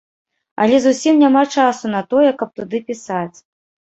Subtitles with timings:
[0.63, 3.37] Але зусім няма часу на тое, каб туды пісаць!